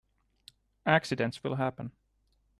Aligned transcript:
Accidents 0.87 1.43
will 1.43 1.57
happen. 1.57 1.91